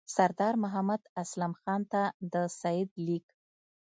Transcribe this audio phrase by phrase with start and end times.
[0.15, 2.01] سردار محمد اسلم خان ته
[2.33, 3.27] د سید لیک.